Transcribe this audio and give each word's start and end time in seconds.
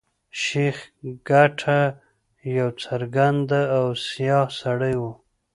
شېخ 0.41 0.77
کټه 1.27 1.81
يو 2.57 2.67
ګرځنده 3.15 3.61
او 3.77 3.85
سیاح 4.07 4.47
سړی 4.61 4.93
وو. 5.01 5.11